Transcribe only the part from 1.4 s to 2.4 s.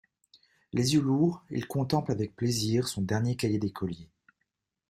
il contemple avec